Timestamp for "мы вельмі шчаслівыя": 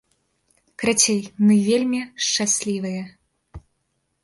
1.49-3.03